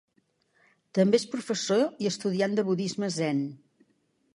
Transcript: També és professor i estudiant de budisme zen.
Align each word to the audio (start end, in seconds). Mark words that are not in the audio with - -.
També 0.99 1.19
és 1.21 1.27
professor 1.35 1.85
i 2.07 2.11
estudiant 2.15 2.61
de 2.61 2.67
budisme 2.73 3.15
zen. 3.23 3.47